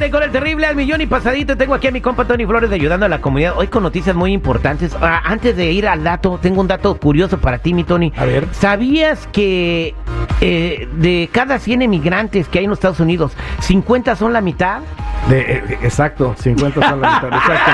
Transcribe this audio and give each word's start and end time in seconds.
aire 0.00 0.10
con 0.10 0.22
el 0.22 0.30
terrible 0.30 0.66
al 0.66 0.76
millón 0.76 1.00
y 1.02 1.06
pasadito. 1.06 1.56
Tengo 1.56 1.74
aquí 1.74 1.88
a 1.88 1.90
mi 1.90 2.00
compa 2.00 2.24
Tony 2.24 2.46
Flores 2.46 2.70
de 2.70 2.76
ayudando 2.76 3.04
a 3.04 3.08
la 3.08 3.20
comunidad. 3.20 3.54
Hoy 3.56 3.68
con 3.68 3.82
noticias 3.82 4.16
muy 4.16 4.32
importantes. 4.32 4.96
Ah, 4.98 5.20
antes 5.24 5.56
de 5.56 5.72
ir 5.72 5.86
al 5.86 6.02
dato, 6.02 6.38
tengo 6.40 6.60
un 6.62 6.68
dato 6.68 6.98
curioso 6.98 7.38
para 7.38 7.58
ti, 7.58 7.74
mi 7.74 7.84
Tony. 7.84 8.10
A 8.16 8.24
ver. 8.24 8.46
¿Sabías 8.52 9.26
que 9.26 9.94
eh, 10.40 10.88
de 10.94 11.28
cada 11.30 11.58
100 11.58 11.82
emigrantes 11.82 12.48
que 12.48 12.58
hay 12.58 12.64
en 12.64 12.70
los 12.70 12.78
Estados 12.78 13.00
Unidos, 13.00 13.32
50 13.60 14.16
son 14.16 14.32
la 14.32 14.40
mitad? 14.40 14.80
De, 15.28 15.38
eh, 15.40 15.78
exacto, 15.82 16.34
50 16.36 16.80
son 16.88 17.00
la 17.00 17.08
mitad. 17.20 17.28
Exacto. 17.38 17.70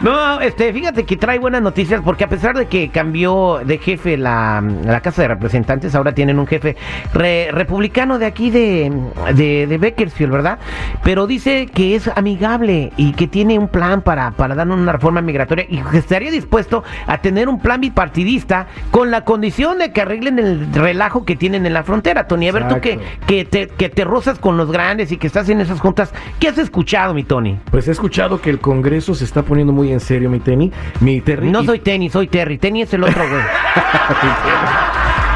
no, 0.00 0.40
este, 0.40 0.72
fíjate 0.72 1.04
que 1.04 1.16
trae 1.16 1.38
buenas 1.38 1.62
noticias 1.62 2.00
porque 2.04 2.24
a 2.24 2.28
pesar 2.28 2.56
de 2.56 2.66
que 2.66 2.88
cambió 2.90 3.60
de 3.64 3.78
jefe 3.78 4.16
la, 4.16 4.62
la 4.84 5.00
Casa 5.00 5.22
de 5.22 5.28
Representantes, 5.28 5.94
ahora 5.94 6.12
tienen 6.12 6.38
un 6.38 6.46
jefe 6.46 6.76
re- 7.14 7.48
republicano 7.52 8.18
de 8.18 8.26
aquí 8.26 8.50
de, 8.50 8.92
de, 9.34 9.66
de 9.66 9.78
Bakersfield, 9.78 10.32
¿verdad? 10.32 10.58
Pero 11.02 11.26
dice 11.26 11.66
que 11.66 11.96
es 11.96 12.08
amigable 12.14 12.92
y 12.96 13.12
que 13.12 13.26
tiene 13.26 13.58
un 13.58 13.68
plan 13.68 14.02
para, 14.02 14.30
para 14.32 14.54
dar 14.54 14.68
una 14.68 14.92
reforma 14.92 15.20
migratoria 15.22 15.64
y 15.68 15.78
que 15.78 15.98
estaría 15.98 16.30
dispuesto 16.30 16.84
a 17.06 17.18
tener 17.18 17.48
un 17.48 17.60
plan 17.60 17.80
bipartidista 17.80 18.66
con 18.90 19.10
la 19.10 19.24
condición 19.24 19.78
de 19.78 19.92
que 19.92 20.02
arreglen 20.02 20.38
el 20.38 20.72
relajo 20.72 21.24
que 21.24 21.36
tienen 21.36 21.66
en 21.66 21.72
la 21.74 21.82
frontera. 21.82 22.26
Tony, 22.26 22.48
a 22.48 22.52
ver 22.52 22.68
tú 22.68 22.80
que, 22.80 22.92
Exacto. 22.92 23.26
que, 23.26 23.44
te, 23.44 23.68
que 23.68 23.88
te 23.88 24.04
rozas 24.04 24.38
con 24.38 24.49
los 24.56 24.70
grandes 24.72 25.10
y 25.12 25.16
que 25.16 25.26
estás 25.26 25.48
en 25.48 25.60
esas 25.60 25.80
juntas, 25.80 26.12
¿qué 26.38 26.48
has 26.48 26.58
escuchado, 26.58 27.14
mi 27.14 27.24
Tony? 27.24 27.58
Pues 27.70 27.88
he 27.88 27.90
escuchado 27.92 28.40
que 28.40 28.50
el 28.50 28.58
Congreso 28.60 29.14
se 29.14 29.24
está 29.24 29.42
poniendo 29.42 29.72
muy 29.72 29.92
en 29.92 30.00
serio, 30.00 30.30
mi 30.30 30.40
Tenny. 30.40 30.72
Mi 31.00 31.20
Terry. 31.20 31.50
No 31.50 31.62
y- 31.62 31.66
soy 31.66 31.78
Tenny, 31.80 32.10
soy 32.10 32.28
Terry. 32.28 32.58
Tenny 32.58 32.82
es 32.82 32.92
el 32.94 33.04
otro, 33.04 33.28
güey. 33.28 33.42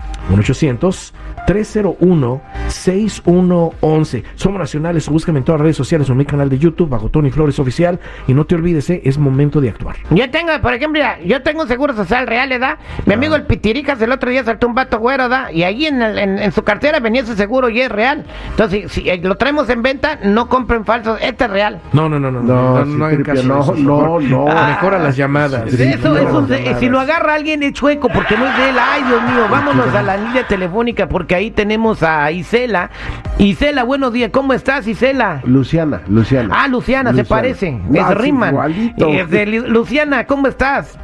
1-800-301-6111. 2.69 4.23
Somos 4.35 4.59
nacionales, 4.59 5.09
búscame 5.09 5.39
en 5.39 5.45
todas 5.45 5.61
las 5.61 5.65
redes 5.65 5.77
sociales 5.77 6.09
o 6.09 6.13
en 6.13 6.19
mi 6.19 6.25
canal 6.27 6.49
de 6.51 6.59
YouTube 6.59 6.89
bajo 6.91 7.09
Tony 7.09 7.31
Flores 7.31 7.59
Oficial 7.59 7.99
y 8.27 8.35
no 8.35 8.45
te 8.45 8.55
olvides, 8.55 8.89
eh, 8.91 9.01
es 9.05 9.17
momento 9.19 9.61
de 9.61 9.71
actuar. 9.71 9.97
Yo 10.11 10.31
tengo, 10.31 10.51
por 10.61 10.75
ejemplo, 10.75 11.01
yo 11.25 11.43
tengo 11.43 11.63
un 11.63 11.69
seguro 11.69 11.95
social 11.95 12.27
real, 12.27 12.49
¿verdad? 12.51 12.79
Mi 13.07 13.15
amigo 13.15 13.35
el 13.37 13.45
Pitiricas 13.45 14.01
el 14.03 14.13
otro 14.13 14.31
día 14.31 14.45
saltó 14.45 14.67
un 14.67 14.75
vato 14.75 14.99
güero, 14.99 15.25
¿verdad? 15.25 15.51
Y 15.51 15.63
ahí 15.63 15.87
en, 15.87 16.03
el- 16.03 16.19
en, 16.19 16.39
en 16.39 16.53
su 16.53 16.63
cartera 16.63 17.01
venía 17.01 17.23
ese 17.23 17.37
seguro 17.37 17.69
y 17.71 17.81
es 17.81 17.91
real. 17.91 18.25
Entonces, 18.51 18.93
si, 18.93 19.03
si, 19.03 19.09
eh, 19.09 19.19
lo 19.23 19.37
traemos 19.37 19.69
en 19.71 19.83
venta, 19.83 20.19
no 20.25 20.49
compren 20.49 20.85
falsos, 20.85 21.19
este 21.23 21.45
es 21.45 21.51
real. 21.51 21.81
No, 21.93 22.09
no, 22.09 22.19
no, 22.21 22.31
no, 22.31 22.43
No, 22.43 22.85
no, 22.85 22.87
no 22.99 23.07
de 23.09 23.15
no, 23.49 23.75
no, 23.77 24.21
no. 24.21 24.45
Mejora 24.67 24.99
las 24.99 25.17
llamadas. 25.17 25.67
Eso, 25.73 25.83
eso, 26.17 26.41
no, 26.41 26.47
de- 26.47 26.59
llamadas. 26.59 26.81
si 26.81 26.89
lo 26.89 27.01
agarra 27.01 27.35
alguien 27.35 27.63
es 27.63 27.73
chueco, 27.73 28.09
porque 28.09 28.37
no 28.37 28.47
es 28.47 28.57
de 28.57 28.71
él. 28.71 28.77
Ay, 28.81 29.03
Dios 29.05 29.23
mío, 29.23 29.47
vámonos 29.51 29.95
a 29.95 30.03
la 30.03 30.17
línea 30.17 30.47
telefónica, 30.47 31.09
porque 31.09 31.35
ahí 31.35 31.51
tenemos 31.51 32.03
a 32.03 32.31
Isela. 32.31 32.91
Isela, 33.39 33.83
buenos 33.85 34.13
días, 34.13 34.31
¿cómo 34.33 34.53
estás, 34.53 34.87
Isela? 34.87 35.41
Luciana, 35.45 36.03
Luciana. 36.09 36.55
Ah, 36.57 36.69
Luciana, 36.69 37.13
se 37.13 37.25
parece. 37.25 37.73
No, 37.89 38.01
es 38.01 38.11
es 38.11 38.17
Riman. 38.17 38.57
Es 38.97 39.31
de 39.31 39.47
Lu- 39.47 39.67
Luciana, 39.69 40.25
¿cómo 40.27 40.47
estás? 40.49 40.99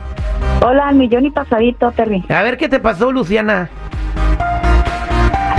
Hola, 0.63 0.89
al 0.89 0.95
millón 0.97 1.27
y 1.27 1.31
pasadito, 1.31 1.91
Terry. 1.93 2.25
A 2.29 2.43
ver 2.43 2.57
qué 2.57 2.69
te 2.69 2.79
pasó, 2.81 3.13
Luciana. 3.13 3.69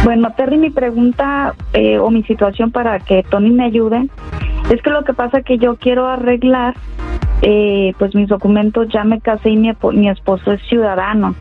Bueno, 0.04 0.32
Terry, 0.38 0.58
mi 0.58 0.70
pregunta 0.70 1.56
eh, 1.74 1.98
o 1.98 2.12
mi 2.12 2.22
situación 2.24 2.72
para 2.72 3.00
que 3.00 3.24
Tony 3.24 3.50
me 3.50 3.66
ayude 3.66 4.08
es 4.70 4.82
que 4.82 4.90
lo 4.90 5.04
que 5.04 5.14
pasa 5.14 5.40
es 5.40 5.46
que 5.46 5.58
yo 5.58 5.76
quiero 5.76 6.08
arreglar 6.08 6.76
eh, 7.42 7.94
pues 8.00 8.16
mis 8.16 8.28
documentos, 8.28 8.88
ya 8.90 9.04
me 9.04 9.20
casé 9.22 9.52
y 9.52 9.58
mi, 9.58 9.72
mi 9.94 10.10
esposo 10.10 10.52
es 10.52 10.62
ciudadano. 10.68 11.36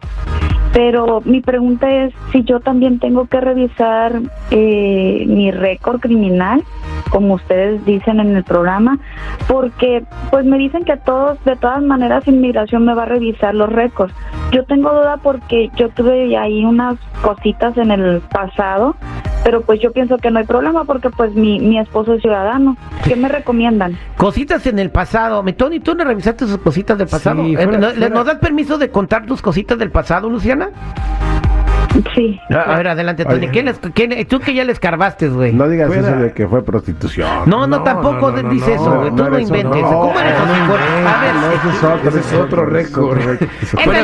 Pero 0.72 1.22
mi 1.24 1.40
pregunta 1.40 1.88
es 1.88 2.12
si 2.32 2.42
yo 2.42 2.58
también 2.58 2.98
tengo 2.98 3.26
que 3.26 3.40
revisar 3.40 4.20
eh, 4.50 5.24
mi 5.28 5.52
récord 5.52 6.00
criminal, 6.00 6.64
como 7.10 7.34
ustedes 7.34 7.84
dicen 7.84 8.18
en 8.18 8.36
el 8.36 8.42
programa, 8.42 8.98
porque 9.46 10.02
pues 10.30 10.44
me 10.44 10.58
dicen 10.58 10.84
que 10.84 10.96
todos, 10.96 11.42
de 11.44 11.54
todas 11.54 11.80
maneras, 11.80 12.26
inmigración 12.26 12.84
me 12.84 12.94
va 12.94 13.04
a 13.04 13.06
revisar 13.06 13.54
los 13.54 13.72
récords. 13.72 14.12
Yo 14.50 14.64
tengo 14.64 14.92
duda 14.92 15.18
porque 15.22 15.70
yo 15.76 15.90
tuve 15.90 16.36
ahí 16.36 16.64
unas 16.64 16.98
cositas 17.22 17.78
en 17.78 17.92
el 17.92 18.20
pasado 18.20 18.96
pero 19.44 19.60
pues 19.60 19.78
yo 19.80 19.92
pienso 19.92 20.16
que 20.16 20.30
no 20.30 20.38
hay 20.40 20.46
problema 20.46 20.84
porque 20.84 21.10
pues 21.10 21.32
mi, 21.34 21.60
mi 21.60 21.78
esposo 21.78 22.14
es 22.14 22.22
ciudadano. 22.22 22.76
¿Qué 23.04 23.14
me 23.14 23.28
recomiendan? 23.28 23.96
Cositas 24.16 24.66
en 24.66 24.78
el 24.78 24.90
pasado. 24.90 25.42
Mi 25.42 25.52
Tony, 25.52 25.78
¿tú 25.80 25.94
no 25.94 26.02
revisaste 26.04 26.46
sus 26.46 26.58
cositas 26.58 26.96
del 26.98 27.06
pasado? 27.08 27.44
Sí, 27.44 27.52
Eh, 27.54 27.56
fuera- 27.64 27.78
¿no- 27.78 27.90
fuera- 27.90 28.08
¿Nos 28.08 28.26
das 28.26 28.36
permiso 28.38 28.78
de 28.78 28.88
contar 28.90 29.26
tus 29.26 29.42
cositas 29.42 29.78
del 29.78 29.90
pasado, 29.90 30.28
Luciana? 30.30 30.70
Sí. 32.14 32.40
A 32.50 32.76
ver, 32.76 32.88
adelante, 32.88 33.24
Tony. 33.24 33.48
¿Qué 33.48 33.62
les- 33.62 33.78
qué- 33.94 34.24
¿Tú 34.24 34.40
que 34.40 34.54
ya 34.54 34.64
les 34.64 34.80
carbaste, 34.80 35.28
güey? 35.28 35.52
No 35.52 35.68
digas 35.68 35.88
Fuera- 35.88 36.08
eso 36.10 36.16
de 36.18 36.32
que 36.32 36.46
fue 36.48 36.64
prostitución. 36.64 37.28
No, 37.46 37.66
no, 37.66 37.78
No, 37.78 37.82
tampoco 37.82 38.30
no, 38.32 38.42
no, 38.42 38.50
dices 38.50 38.68
no, 38.76 38.82
eso, 38.82 38.90
no, 38.94 39.00
güey. 39.00 39.10
Tú 39.10 39.30
no 39.30 39.38
inventes. 39.38 39.82
no, 39.82 39.88
¿Cómo 39.90 40.20
eres 40.20 40.32
no, 40.38 40.44
así? 40.44 41.06
A 41.06 41.20
ver, 41.20 41.34
No, 41.34 41.50
ese 41.52 41.68
es 41.68 41.84
otro, 41.84 42.08
Ese 42.08 42.18
es 42.20 42.32
otro 42.34 42.64
récord. 42.66 43.18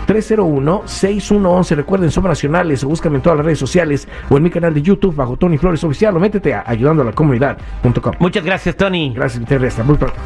1-800-301-6111. 0.07 1.75
Recuerden, 1.75 2.11
somos 2.11 2.29
nacionales 2.29 2.81
o 2.83 2.87
búscame 2.87 3.17
en 3.17 3.23
todas 3.23 3.37
las 3.37 3.45
redes 3.45 3.59
sociales 3.59 4.07
o 4.29 4.37
en 4.37 4.43
mi 4.43 4.49
canal 4.49 4.73
de 4.73 4.81
YouTube 4.81 5.13
bajo 5.15 5.35
Tony 5.37 5.57
Flores 5.57 5.83
Oficial 5.83 6.15
o 6.15 6.19
métete 6.19 6.53
a 6.53 6.63
ayudando 6.65 7.01
a 7.01 7.05
la 7.05 7.11
comunidad.com. 7.11 8.13
Muchas 8.19 8.43
gracias, 8.43 8.75
Tony. 8.75 9.13
Gracias, 9.13 9.45
Terry. 9.45 9.67
Hasta 9.67 9.83
muy 9.83 9.97
pronto. 9.97 10.17